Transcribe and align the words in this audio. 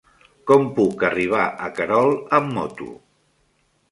Com 0.51 0.63
puc 0.79 1.05
arribar 1.09 1.43
a 1.67 1.69
Querol 1.79 2.17
amb 2.39 2.51
moto? 2.57 2.87